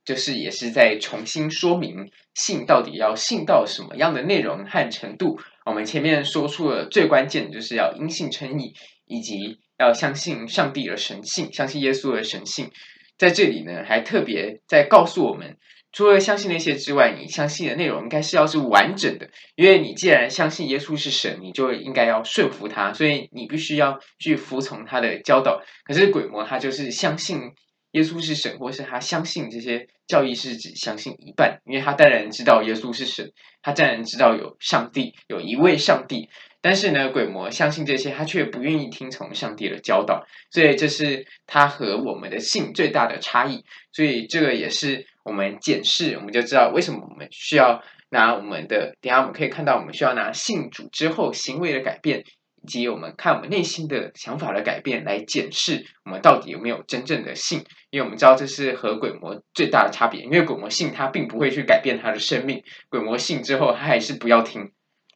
[0.03, 5.39] 就是也是在重新说明信到底要信到什么样的内容和程度。
[5.63, 8.73] 我们前面说出了最关键的，就是要因信称义，
[9.05, 9.59] 以及。
[9.77, 12.71] 要相信上帝的神性，相信耶稣的神性，
[13.17, 15.57] 在这里呢，还特别在告诉我们，
[15.95, 25.61] 除了相信那些之外，你相信的内容应该是要是完整的，因为你既然相信耶稣是神，你就应该要顺服他，所以你必须要去服从他的教导。
[25.85, 27.53] 可是鬼魔他就是相信
[27.91, 33.31] 耶稣是神，或是他相信这些教义是只相信一半，因为他当然知道耶稣是神，
[33.61, 36.27] 他当然知道有上帝，有一位上帝。
[36.59, 43.63] 但是呢，鬼魔相信这些，他却不愿意听从上帝的教导，所以这是他和我们的性最大的差异。
[43.93, 48.95] 所以这个也是我们检视，我们就知道为什么我们需要拿我们的。
[49.01, 52.23] 等下我们可以看到，我们需要拿信主之后行为的改变，
[52.61, 57.63] 以及我们看我们内心的想法的改变来检视我们到底有没有真正的信。
[57.89, 64.71] 因为我们知道这是和鬼魔最大的差别，因为鬼魔信他并不会去改变他的生命，鬼魔信之后他还是不要听。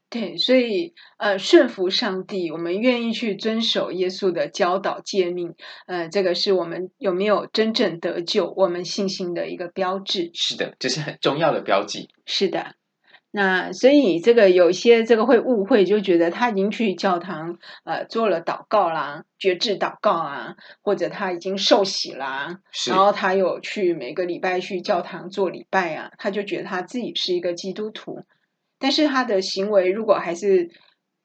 [0.09, 5.53] 对，所以呃，顺服上帝，我们愿意去遵守耶稣的教导诫命，
[5.85, 10.31] 呃，这个是我们有没有真正得救，我们信心的一个标志。
[10.33, 12.09] 是的，这是很重要的标记。
[12.25, 12.73] 是的，
[13.29, 28.23] 那所以这个有些这个会误会，就觉得他已经去教堂呃做了祷告啦，决志祷告啊，或者他已经受洗啦，然后他有去每个礼拜去教堂做礼拜啊，他就觉得他自己是一个基督徒。
[28.79, 30.69] 但是他的行为如果还是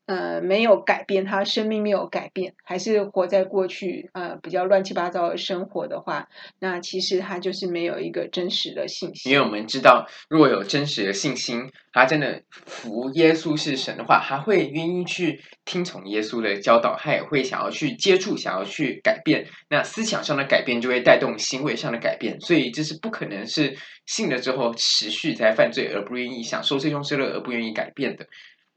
[0.07, 9.33] 呃没有改变，他生命没有改变，还是活在过去呃比较乱七八糟的生活的话，那其实他就是没有一个真实的信心。
[9.33, 19.47] 因为我们知道，如果有真实的信心，他真的服耶稣是神的话，他会愿意去听从耶稣的教导，他也会想要去接触，想要去改变。
[19.69, 23.77] 那思想上的改变就会带动行为上的改变，所以这是不可能是。
[24.07, 28.27] 信了之后持续在犯罪，而不愿意享受这种罪乐，而不愿意改变的。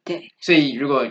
[0.07, 1.05] 对，所以如果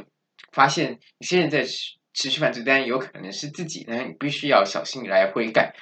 [0.52, 5.74] 发现有些人在持续犯罪，但有可能是自己，那你必须要小心来悔改。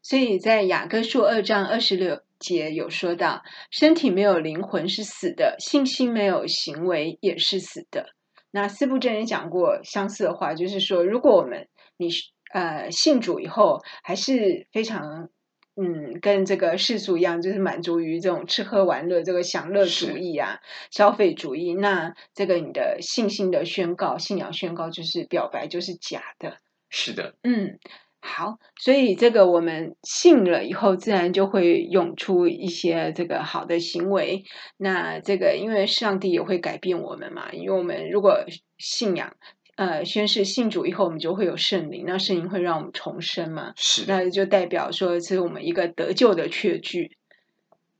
[0.00, 8.14] 所以在雅各书二章二十六节有说到：身体没有灵魂是死的，信心没有行为也是死的。
[8.52, 12.10] 那四部真也讲过相似的话，就是说，如果我们你
[12.52, 15.28] 呃信主以后还是非常。
[15.76, 20.60] 嗯，跟这个世俗一样，就是满足于这种吃喝玩乐、这个享乐主义啊、
[20.90, 21.74] 消费主义。
[21.74, 26.58] 那这个你的信心的宣告、信仰宣告就是表白，就是假的。
[26.90, 27.80] 是的，嗯，
[28.20, 34.44] 好，所以这个我们信了以后，自然就会涌出一些这个好的行为。
[34.76, 38.44] 那这个因为上帝也会改变我们嘛，因为我们如果
[38.78, 39.34] 信仰。
[39.76, 43.72] 呃，宣誓信主以后，我们就会有圣灵，那圣灵会让我们重生嘛？
[43.74, 47.16] 是，那就代表说这是我们一个得救的确据。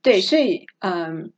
[0.01, 1.31] 对，所以嗯、呃，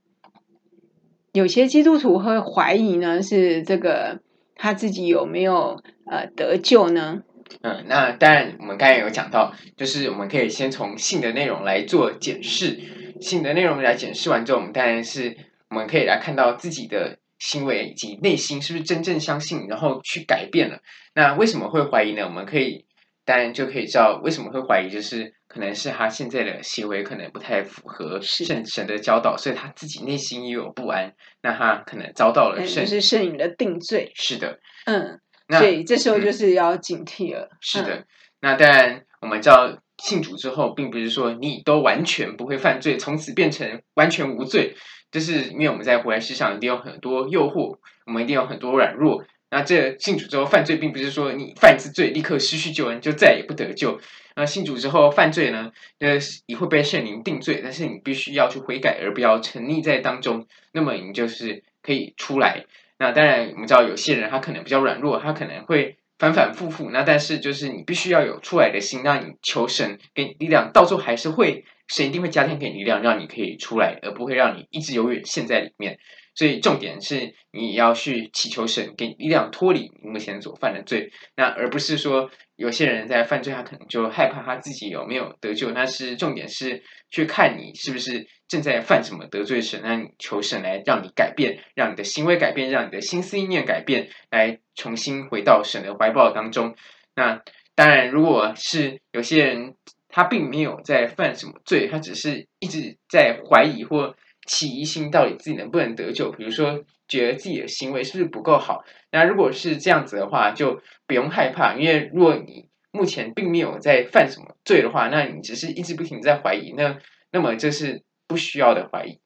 [1.33, 4.21] 有些基督徒会怀疑呢，是这个
[4.57, 7.23] 他自己有没有呃得救呢？
[7.63, 12.79] 嗯，那当然，我们刚才有讲到，就是我们可以先从信的内容来做检视，
[13.23, 15.35] 信的内容来检视完之后，我们当然是
[15.71, 17.21] 我们可以来看到自己的。
[17.39, 20.81] 行为以及内心是不是真正相信，然后去改变了？
[21.15, 22.25] 那为什么会怀疑呢？
[22.25, 22.87] 我们可以
[23.25, 31.15] 当然就可以知道为什么会怀疑，就是可能是他现在的行为可能不太符合圣神的教导，所以他自己内心也有不安。
[31.43, 34.13] 那他可能遭到了圣，就是圣灵的定罪。
[34.15, 37.49] 是的，嗯，那所以这时候就是要警惕了。
[37.51, 38.05] 嗯、是的，
[38.41, 44.75] 那当然我们知道信主之后，并不是说你都完全不会犯罪，从此变成完全无罪。
[45.17, 49.25] 就是因为我们在活在世上，一定有很多诱惑，我们一定有很多软弱。
[49.51, 53.99] 那这信主之后犯罪，并不是说你犯一次罪立刻失去救恩，就再也不得救。
[54.35, 60.47] 那信主之后犯罪呢，呃，你会被圣灵定罪，但是你必须要去悔改，而不要沉溺在当中。
[60.73, 62.67] 那么你就是可以出来。
[62.99, 66.91] 那当然，我们知道有些人他可能比较软弱，他可能会反反复复。
[66.91, 71.65] 那但是就是你必须要有出来的心，让你求神给你力量，到最后还是会。
[71.89, 75.99] 神一定会加添给你力量，让你可以出来，而不会让你一直永远陷在里面。
[76.35, 81.11] 所以重点是你要去祈求神给你力量，脱离目前所犯的罪。
[81.35, 85.71] 那而不是说有些人在犯罪，他可能就害怕他自己有没有得救。
[85.71, 96.75] 那是重点是去看你是不是正在犯什么得罪神，那你求神来让你改变，让你的行为改变，让你的心思意念改变，来重新回到神的怀抱当中。
[97.15, 97.41] 那
[97.75, 99.75] 当然，如果是有些人。
[100.17, 106.33] 他并没有在犯什么罪，他只是一直在怀疑或起疑心，到底自己能不能得救。
[106.33, 108.83] 比如说，觉得自己的行为是不是不够好？
[109.13, 116.97] 那如果是这样子的话，就不用害怕，因为如果你目前并没有在犯什么罪的话，那你只是一直不停在怀疑，那
[117.31, 119.19] 那么这是不需要的怀疑。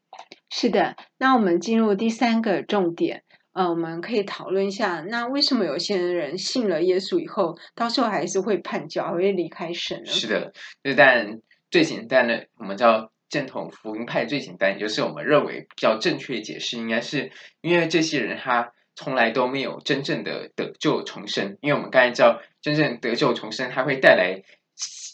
[0.51, 3.23] 是的，那我们进入第三个重点。
[3.53, 10.07] 呃，我们可以讨论一下，那为什么有些人信了耶稣以后，到时候还是会叛教，会离开神呢？
[10.07, 10.53] 是的，
[10.85, 24.43] 就但最简单的，我们叫正统福音派最简单，也就是我们认为比较正确的解释，应该是因为这些人他从来都没有真正的得救重生，因为我们刚才知道，真正得救重生，它会带来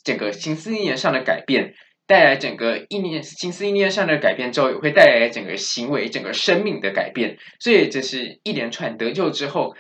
[0.05, 1.75] 整个心思意念上的改变。
[2.07, 7.39] 带来整个意念、心思意念上的改变之后，也会带来整个行为、整个生命的改变。
[7.59, 9.75] 所以这是一连串得救之后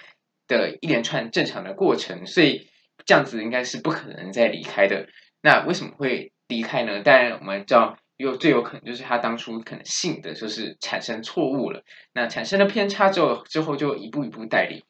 [0.49, 2.27] 的一连串正常的过程。
[2.27, 2.69] 所以
[3.05, 5.09] 这样子应该是不可能再离开的。
[5.41, 7.01] 那为什么会离开呢？
[7.03, 11.85] 当然我们知道，有最有可能就是他当初可能信的就是产生错误了。
[12.13, 14.83] 那产生了偏差之后，之后就一步一步带领。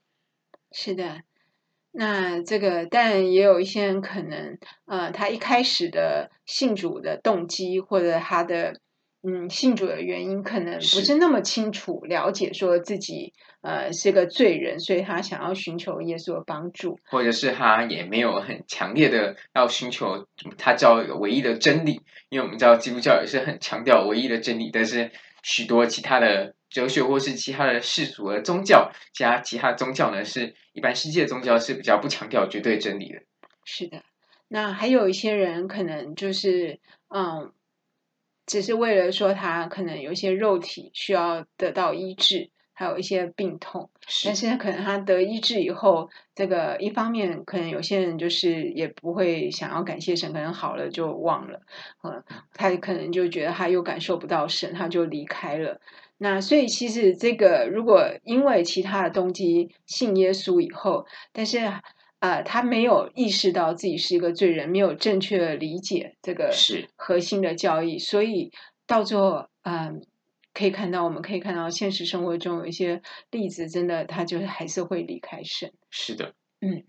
[0.72, 1.22] 是的。
[1.97, 8.80] 那这个，但也有一些人可能，呃，他一开始的信主的动机或者他的
[9.22, 11.14] 嗯，信主的原因可能不是。
[11.16, 13.32] 那么清楚了解，说自己
[13.62, 20.26] 呃是个罪人，所以他想要寻求耶稣的帮助，或者是他也没有很强烈的要寻求
[20.59, 25.11] 他叫有唯一的真理，因为我们知道基督教也是很强调唯一的真理，但是
[25.42, 33.22] 许多其他的哲学或是其他的世俗的宗教，其他其他宗教呢，是一般世界的宗教是比较不强调绝对真理的。
[33.64, 34.03] 是的，
[34.49, 37.53] 那还有一些人可能就是嗯。
[38.49, 51.61] 只是为了说他可能有一些肉体需要得到医治，还有一些病痛，是但是可能他得医治以后，这个一方面可能有些人就是也不会想要感谢神，可能好了就忘了，
[52.05, 52.22] 嗯，
[52.55, 55.81] 他可能就觉得他又感受不到神，他就离开了。
[56.18, 61.58] 那所以其实这个如果因为其他的动机信耶稣以后，但是。
[62.18, 68.50] 啊、呃，他没有意识到自己是一个罪人，没有正确的理解这个是核心的教义，所以
[68.86, 69.94] 到最后，嗯、呃，
[70.54, 75.70] 可以看到，我们可以看到现实生活中有一些例子，真的他就是还是会离开神。
[75.90, 76.84] 是的，嗯，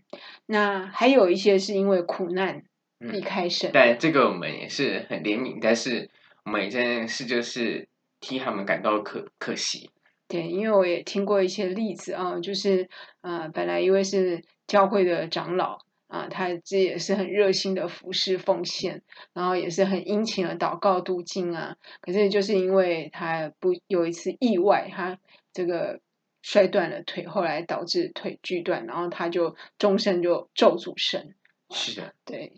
[0.46, 2.64] 那还有一些是因为苦难
[2.98, 6.10] 离开神，嗯，但这个我们也是很怜悯，但是
[6.46, 7.90] 我们一件事就是
[8.28, 9.90] 替他们感到可可惜。
[10.28, 12.90] 对，因为我也听过一些例子啊，就是
[13.22, 14.44] 呃，本来一位是。
[14.68, 19.02] 教会的长老啊，他这也是很热心的服侍奉献，
[19.32, 21.78] 然后也是很殷勤的祷告读经啊。
[22.02, 25.18] 可是就是因为他不有一次意外，他
[25.54, 26.02] 这个
[26.42, 31.34] 摔断了腿，后来导致腿锯断，然后他就终身就咒诅神。
[31.70, 32.52] 是的，对。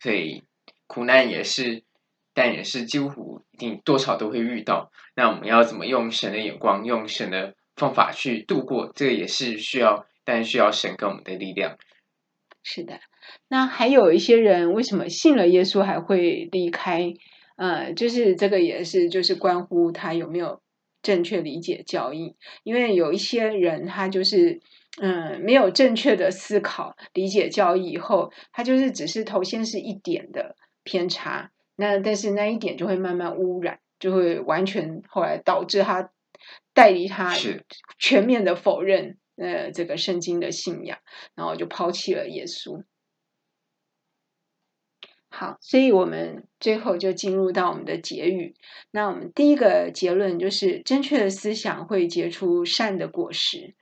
[0.00, 0.42] 所以
[0.88, 1.84] 苦难也是，
[2.36, 4.92] 但也是几乎一定多少都会遇到。
[5.16, 8.92] 那我们要怎么用神的眼光，用神的方法去度过？
[8.94, 10.06] 这个也是需要。
[10.28, 11.78] 但需要神给我们的力量。
[12.64, 12.98] 是的，
[13.46, 17.14] 那还有一些人为什么信了耶稣还会离开？
[17.54, 20.60] 呃，就是这个也是就是关乎他有没有
[21.00, 22.34] 正确理解教义。
[22.64, 24.60] 因为有一些人他就是
[25.00, 36.10] 嗯、没有正确的思考理解教义以后，他就是只是头先是一点的偏差，那但是那一点就会慢慢污染，就会完全后来导致他
[36.74, 37.36] 带离他
[37.98, 39.18] 全面的否认。
[39.38, 40.98] 呃，这个圣经的信仰，
[41.34, 42.82] 然后就抛弃了耶稣。
[45.28, 48.54] 好，所以我们最后就进入到我们的结语。
[48.92, 53.74] 那我们第一个结论就是，正确的思想会结出善的果实。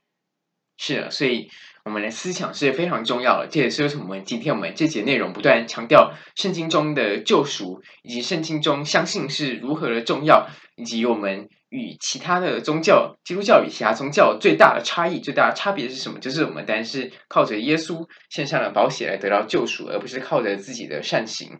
[0.75, 1.49] 是啊，所以
[1.85, 3.47] 我们的思想是非常重要的。
[3.49, 11.47] 这也是为什么我们今天我们这节内容不断强调圣经中的救赎，以及圣经中相信是如何的重要，以及我们。
[11.69, 16.19] 与其他的宗教，基督教与其他宗教最大的差异、最大的差别是什么？
[16.19, 21.59] 就是我们单是靠着耶稣献上了宝血来得到救赎，而不是靠着自己的善行。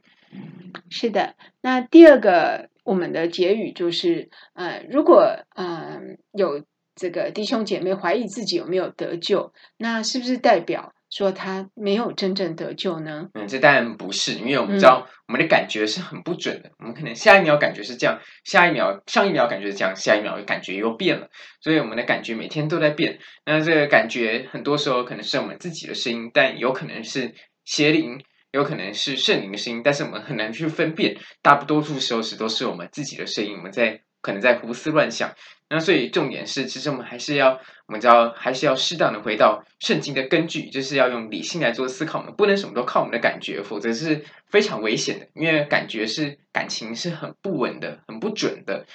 [0.90, 6.00] 是的，那第二个我们的结语就是，呃，如果嗯、呃、
[6.32, 6.64] 有
[6.96, 10.94] 这个弟兄姐妹怀疑自己有没有得救，那是不是代表？
[11.12, 13.30] 说他没有真正得救呢？
[13.36, 16.68] 嗯，这当然不是，因为我们知道我们的感觉是很不准的。
[16.70, 21.30] 嗯、我们可能下一秒感觉是这样，下一秒上一秒感觉是这样，下一秒感觉又变了。
[21.62, 23.20] 所以我们的感觉每天都在变。
[23.46, 27.34] 那这个感觉很多时候可能是我们自己的声音，但有可能是
[27.64, 28.20] 邪灵，
[28.52, 31.16] 有可能是圣灵的声音，但是我们很难去分辨。
[31.42, 35.32] 大多数时候是都是我们自己的声音，我们在可能在胡思乱想。
[35.68, 42.20] 那所以重点是，其实我们还是要，我们知道还是要适当的回到圣经的根据，就是要用理性来做思考。
[42.20, 45.28] 我们不能什么都靠我们的感觉，否则是非常危险的。
[45.34, 48.86] 因为感觉是感情是很不稳的，很不准的。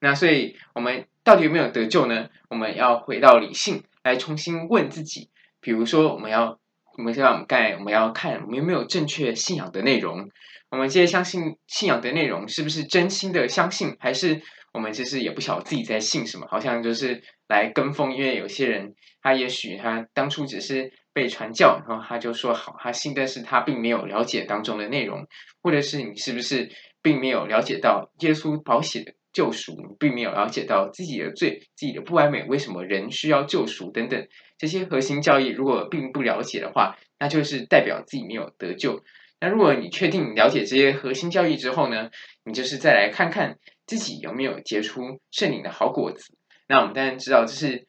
[0.00, 2.30] 那所以我们到底有没有得救呢？
[2.48, 5.28] 我们要回到理性来重新问自己。
[5.60, 6.58] 比如说，我们要，
[6.96, 10.30] 我们现在我们该我们要看我们有没有正确信仰的内容。
[10.70, 14.40] 我们这些相信信仰的内容是不是真心的相信，还是？
[14.74, 18.12] 我们其实也不晓得自己在信什么，好像就是来跟风。
[18.14, 25.28] 因为有些人，他也许他当初只是被传教，然后他就说好，他信，但是他并没有了解当中的内容，
[25.62, 26.68] 或者是你是不是
[27.00, 34.26] 并没有了解到耶稣保险的救赎，你并没有了解到自己的罪、自己的不完美，为什么人需要救赎等等
[34.58, 39.04] 这些核心教义，如果并不了解的话，那就是代表自己没有得救。
[39.40, 42.10] 那如果你确定了解这些核心教义之后呢，
[42.44, 43.58] 你就是再来看看。
[43.86, 46.36] 自己有没有结出圣灵的好果子？
[46.68, 47.86] 那我们当然知道，这是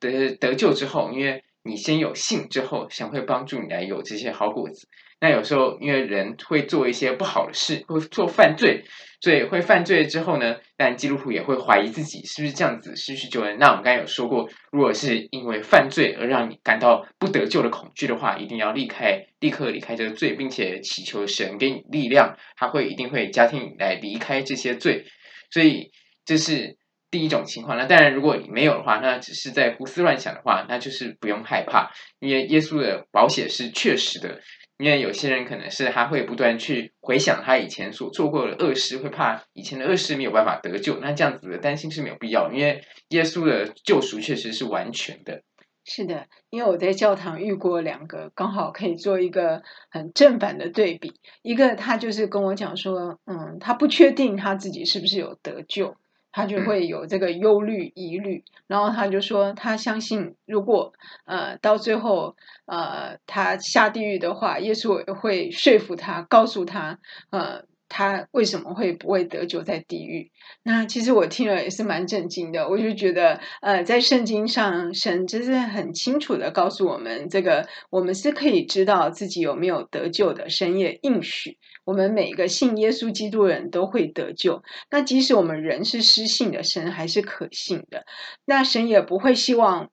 [0.00, 4.88] 得得救之后，因为你先有信之后，神会帮助你来有这些好果子。
[5.22, 8.82] 那有时候因为人会做一些不好的事，会做犯罪，
[9.20, 13.56] 所以会犯罪之后呢，但基督徒也会怀疑自己是不是这样子失去救恩。
[13.60, 25.04] 那我们刚才有说过，如果是因为犯罪而让你感到不得救的恐惧的话，一定要离开，立刻离开这个罪，并且祈求神给你力量，他会一定会加添来离开这些罪。
[25.52, 25.92] 所以
[26.24, 26.76] 这是。
[27.12, 34.40] 第一种情况，那当然，如果你没有的话，那只是在胡思乱想的话，那就是不用害怕，因为耶稣的保险是确实的。
[34.78, 45.42] 因为有些人可能是他会不断去回想他以前所做过的恶事，会怕以前的恶事没有办法得救，那这样子的担心是没有必要，因为耶稣的救赎确实是完全的。
[45.84, 51.14] 是的，因为我在教堂遇过两个，刚好可以做一个很正反的对比。
[51.42, 55.96] 一个他就是跟我讲说，嗯，他不确定他自己是不是有得救。
[56.32, 60.92] 他就会有这个忧虑、疑虑，然后他就说，他相信，如果
[61.26, 62.34] 呃到最后
[62.66, 66.98] 呃他下地狱的话，耶稣会说服他，告诉他
[67.30, 67.64] 呃。
[67.94, 70.32] 他为什么会不会得救在地狱？
[70.62, 72.66] 那其实我听了也是蛮震惊的。
[72.66, 80.48] 我就觉得，呃，在圣经上，神真是很清楚的告诉我们，这个我们是可以知道自己有没有得救的。
[80.48, 84.62] 神也应许我们每个信耶稣基督的人都会得救。
[84.90, 88.04] 那即使我们人是失信的，神还是可信的。
[88.44, 89.90] 那神也不会希望。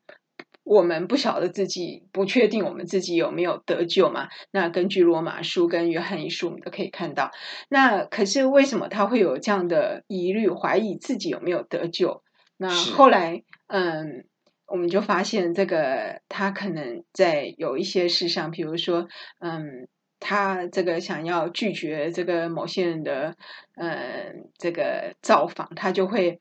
[0.65, 4.27] 我们不晓得自己，不确定我们自己有没有得救嘛？
[4.51, 7.31] 那根据罗马书跟约翰一书，我们都可以看到。
[7.69, 12.21] 那可是为什么他会有这样的疑虑，怀疑自己有没有得救？
[12.55, 14.27] 那后来，嗯，
[14.67, 19.07] 我们就发现这个他可能在有一些事上，比如说，
[19.39, 19.87] 嗯，
[20.19, 23.35] 他这个想要拒绝这个某些人的，
[23.75, 26.39] 嗯，这个造访，他就会。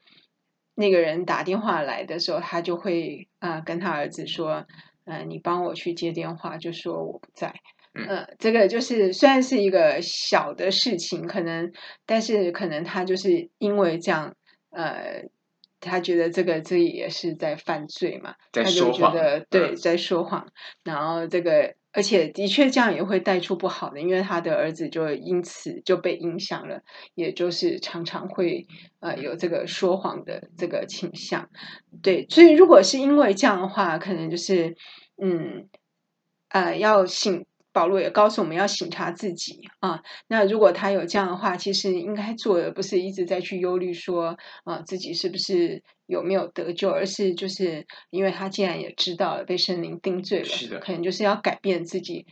[0.80, 4.64] 那个人打电话来的时候，他就会啊、呃、跟他儿子说
[5.06, 7.52] ：“嗯、呃，你帮我去接电话，就说我不在。
[7.94, 11.72] 嗯”呃，这个就是虽然是一个小的事情，可能，
[12.06, 14.36] 但是可能他就是因为这样，
[14.70, 15.24] 呃，
[15.80, 20.46] 他觉得这个这也是在犯罪嘛，他就觉得对，在说谎，
[20.84, 21.74] 然后这个。
[21.92, 26.82] 而且的确这样也会带出不好的，因为他的儿子就因此就被影响了，
[27.14, 28.66] 也就是常常会
[29.00, 31.48] 呃有这个说谎的这个倾向。
[32.02, 34.76] 对，所以如果是因为这样的话，可能就是
[35.22, 35.68] 嗯
[36.50, 37.44] 呃要醒。
[37.72, 40.00] 保罗也告诉我们要省察自己啊。
[40.28, 52.26] 那如果他有这样的话，其实应该做的不是一直在去忧虑说啊自己是不是有没有得救，而是就是因为他既然也知道了被圣灵定罪了，是的，可能就是要改变自己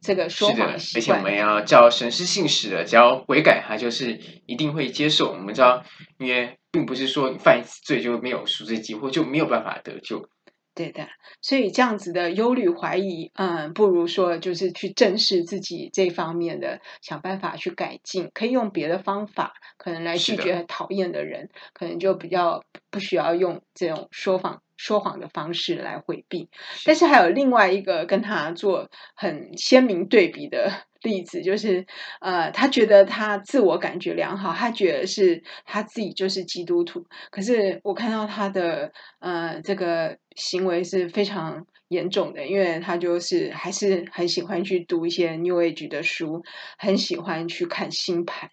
[0.00, 1.02] 这个说谎的习惯。
[1.02, 5.32] 而且我们要叫神是信使的，只要悔改，他就是一定会接受。
[5.32, 5.84] 我们知道，
[6.18, 10.28] 因为并不是说你犯一次罪就没有赎罪机会，就没有办法得救。
[10.74, 11.06] 对的，
[11.42, 26.48] 所以这样子的忧虑怀疑，嗯，不如说就是去正视自己这方面的，想办法去改进，可以用别的方法，可能来拒绝讨厌的人，可能就比较不需要用这种说谎说谎的方式来回避。
[26.86, 30.72] 但是还有另外一个跟他做很鲜明对比的。
[31.02, 31.84] 例子就是，
[32.20, 37.04] 呃，他觉得他自我感觉良好，他觉得是他自己就是基督徒。
[37.30, 46.42] 可是我看到他的，呃，这个行为是非常严重的，因为他就是还是很喜欢去读一些 New Age 的书，
[46.78, 48.50] 很喜欢去看星盘。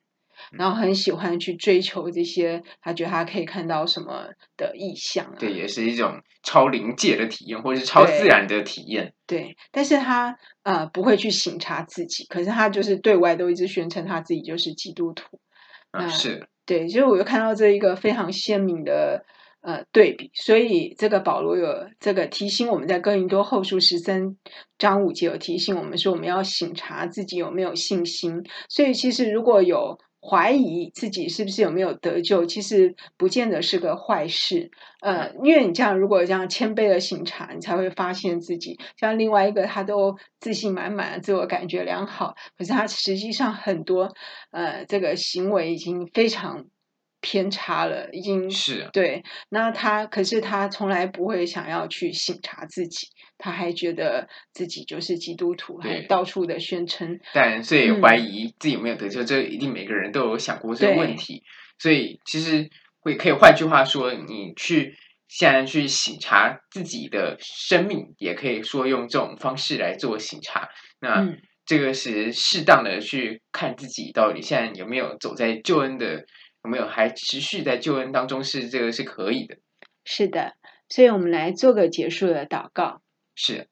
[0.52, 5.36] 然后很喜欢去追求这些，他觉得他可以看到什么的意象啊？
[5.38, 9.14] 对，也是一种超灵界的体验，或者是超自然的体验。
[9.28, 15.40] 对，对，但是他呃不会去省察自己，可是他就是对外都一直宣称他自己就是基督徒。
[15.92, 16.48] 啊，是。
[16.66, 19.26] 对，所以我就看到这一个非常鲜明的
[19.62, 24.36] 呃对比，所以这个保罗有这个提醒我们在哥林多后书十三
[24.78, 28.44] 章五节有提醒我们说，我们要省察自己有没有信心。
[28.68, 30.00] 所以其实如果有。
[30.22, 34.70] 怀疑自己是不是有没有得救，其实不见得是个坏事。
[35.00, 38.78] 呃，因为你这样，如果这样谦卑的醒察，你才会发现自己。
[38.98, 44.14] 像另外一个，他都自信满满，自我感觉良好，可是他实际上很多
[44.52, 46.66] 呃，这个行为已经非常
[47.22, 49.24] 偏差了，已经是对。
[49.50, 53.08] 那他可是他从来不会想要去省察自己。
[53.42, 57.18] 他还觉得自己就是基督徒，还到处的宣称。
[57.34, 61.42] 但所以怀疑自己有没有得救，嗯、这一定每个人都有想过这个问题。
[61.78, 64.98] 所以其实会可以换句话说，你去
[65.30, 70.68] 现在去省察自己的生命，也可以说用这种方式来做省察。
[71.00, 71.26] 那
[71.66, 76.26] 这个是适当的去看自己到底现在有没有走在救恩的，
[76.64, 79.58] 有没有还持续在救恩当中，是这个是可以的。
[80.04, 80.56] 是的，
[80.88, 83.02] 所以我们来做个结束的祷告。
[83.36, 83.68] 是，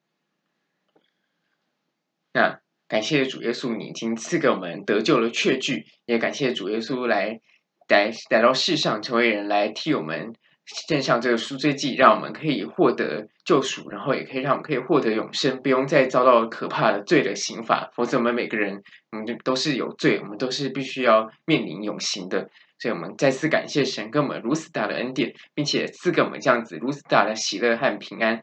[2.32, 7.40] 那感谢主耶稣，你已经赐给我们得救的确据，也感谢主耶稣来
[7.88, 10.32] 来来到世上成为人，来替我们
[10.64, 17.90] 献上这个赎罪祭，让我们可以获得救赎，然后也可以让我们可以获得永生，不用再遭到可怕的罪的刑罚。
[17.94, 22.48] 否则，我们每个人，我们就都是有罪，我们都是必须要面临永刑的。
[22.78, 28.40] 所以，我们再次感谢神给我们如此大的恩典，并且赐给我们这样子如此大的喜乐和平安。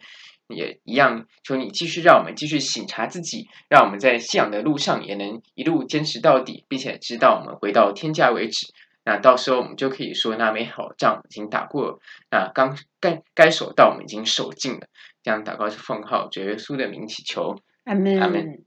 [0.48, 8.68] 也一样，求你继续让我们继续醒察自己，让我们在信仰的路上也能一路坚持到底，并且直到我们回到天家为止。
[9.04, 14.88] 那到时候我们就可以说，那美好仗已经打过了，那刚该该守到我们已经守尽了。
[15.24, 17.56] 这样祷告是奉靠主耶稣的名祈求，
[17.86, 18.20] 阿门。
[18.20, 18.64] 阿门。